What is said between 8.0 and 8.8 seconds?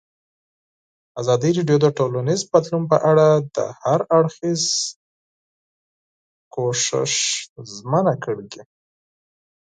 کړې.